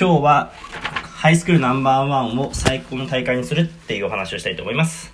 [0.00, 0.52] 今日は
[1.16, 5.12] ハイスクールナンバーワンを最高の大会にするっていうお話をしたいと思います。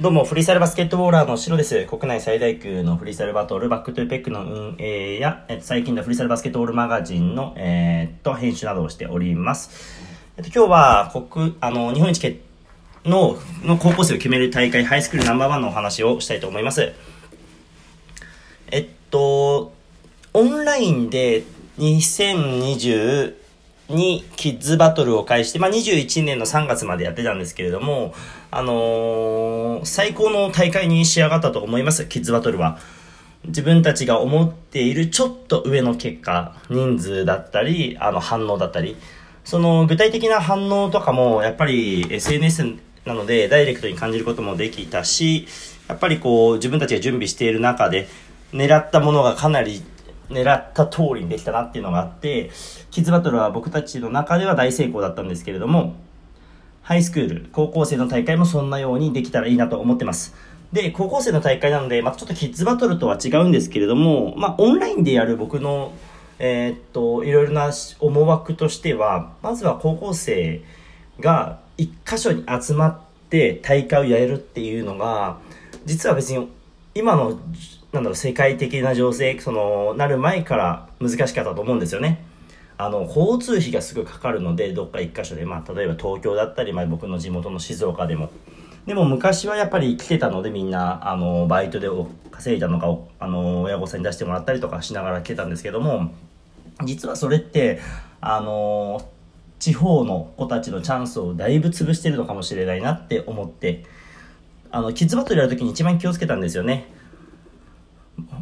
[0.00, 1.86] どうも、フリースタイルバスケットボーラーのシロです。
[1.86, 10.02] 国内最大級のフリースタイルバトル、バックトゥーペックの運営や、えっと、最近のフリースタイルバスケットボールマガジンの、えーっと、編集などをしております。
[10.36, 12.40] えっと、今日は、国、あの、日本一決
[13.04, 16.92] の、の高校生を決める大会、ハイスクールナンバーワンのお話をしたいと思います。
[19.10, 19.72] と、
[20.34, 21.44] オンラインで
[21.78, 23.34] 2022
[24.36, 28.14] キッズバトルを開して、まあ、21年の3月までやってたんですけれども、
[28.50, 32.78] あのー最高の大会に仕上がったと思います、キッズバトルは。
[33.46, 38.96] 自分たちが思っているちょっと上の結果、人数だったり、あの反応だったり、
[39.44, 42.74] その具体的な反応とかもやっぱり SNS
[43.06, 45.46] なのでダイレクトに感じることもできたし、
[45.88, 48.08] やっぱりこう自分たちが準備している中で
[48.52, 49.82] 狙ったものがかなり
[50.30, 52.50] 狙った通りにできたなっていうのがあって、
[52.90, 55.96] キッズバトルは僕たちの中では大成功だったんですけれども、
[56.82, 60.34] ハイスクール、高校生の大会もそんなようにできたらいいなと思ってます。
[60.72, 65.92] で、高校生の大会なので、またちょっとキッズバトルとは違うんですけれども、まあ、オンラインでやる僕の、
[66.38, 70.62] えーっと、いろいろな思惑としては、まずは高校生
[71.20, 73.00] が一箇所に集まっ
[73.30, 75.38] て大会をやれるっていうのが、
[75.86, 76.48] 実は別に
[76.98, 77.38] 今の、
[77.92, 82.24] なんだろう、世界的な情勢、その、なる前から難しかったと思うんですよね。
[82.76, 88.30] あの、交通費がすごいかかるので、どっか一箇所で、まあ、例えば東京だったり、まあ、僕の地元の静岡でも。
[88.84, 91.88] でも昔はやっぱり来てたのでみんな、あの、バイトで
[92.32, 96.10] 稼いだのかを、あの、親御さんに出してもらったりとかしながら来てたんですけども、
[96.84, 97.78] 実はそれって、
[98.20, 99.08] あの、
[99.60, 103.84] 地方の子たちのチャンスをだいぶ潰してるのかもしれないなって思って、
[104.70, 106.86] あの、キッズバトルやるときに一番気をつけたんですよね。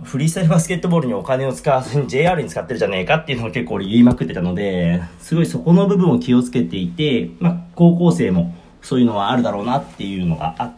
[0.02, 10.72] フリースタイルバスケットボールにお金を使わずに JR に使ってるじゃねえかっていうのを結構俺言いまくってたので、すごいそこの部分を気をつけていて、まあ、高校生もそういうのはあるだろうなっていうのがあっ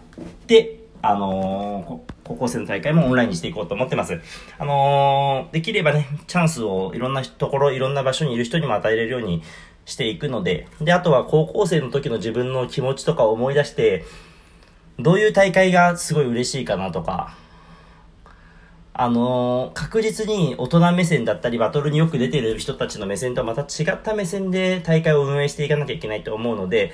[0.46, 4.20] て、あのー高校生の大会もオンラインにしていこうと思ってます。
[4.58, 9.42] あのーできればね、チャンスをいろんなところ、いろんな場所にいる人にも与えれるように
[9.86, 14.04] していくので、で、あとは高校生の時の自分の気持ちとかを思い出して、
[14.98, 17.36] どういう大会がすごい嬉しいかなとか、
[18.94, 26.92] あのー確実に大人目線だったり、バトルによく出てる人たちの目線とはまた違った目線で大会を運営していかなきゃいけないと思うので、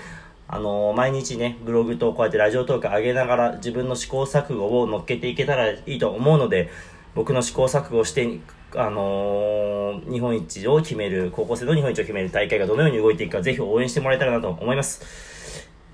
[0.49, 6.69] あのー毎日ね、ブログとこうやってラジオトーク上げながら自分の試行錯誤を乗っけていけたらいいと思うので、
[7.15, 8.39] 僕の試行錯誤をして、
[8.77, 15.01] あのー日本一を決める、高校生の日本一を決める大会がどのように動いていくか、ぜひ応援してもらえたらなと思います。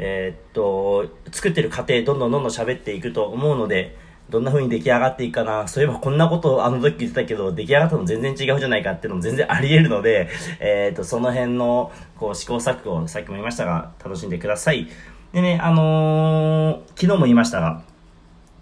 [0.02, 0.99] えっと、
[1.40, 3.96] 作ってる過程、どんどんどんどん喋っていくと思うので、
[4.28, 5.66] どんな風に出来上がっていくかな。
[5.66, 10.28] そういえばこんなことあの時言ってたけど、出来上がったの全然違うじゃないかっていうのも全然あり得るので、
[10.60, 14.88] えーと、その辺の、こう、試行錯誤をさっきも言いましたが、楽しんでください。
[15.32, 17.82] でね、あのー昨日も言いましたが、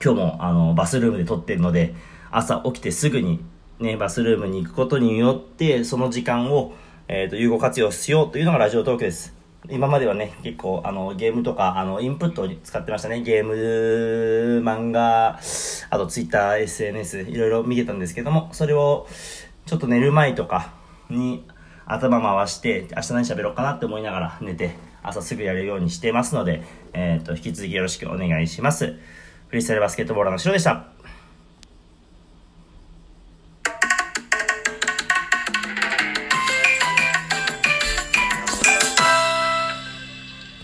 [0.02, 1.94] 今日もあのバスルームで撮ってるので
[2.30, 3.40] 朝起きてすぐに
[3.80, 6.74] ねバスルームに行くことによってその時間を、
[7.08, 9.37] えー、と有効活用しようというのがラジオトークです
[9.70, 13.54] 今まではね結構あのゲームとかあのインプットに使ってましたねゲーム
[14.64, 15.38] 漫画
[15.90, 19.06] あとツイッター SNS いろいろ見てたんですけどもそれを
[19.66, 20.72] ちょっと寝る前とか
[21.10, 21.44] に
[21.86, 28.96] 頭回して明日何喋ろうかなって思いながら寝て朝すぐやるようにしてますので、えー、と引き続きよろしくお願いします
[29.48, 31.17] フリースタイルバスケットボーラーのシロでした。